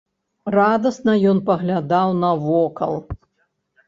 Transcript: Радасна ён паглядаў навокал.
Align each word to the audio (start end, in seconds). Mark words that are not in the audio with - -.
Радасна 0.53 1.13
ён 1.31 1.41
паглядаў 1.49 2.15
навокал. 2.23 2.97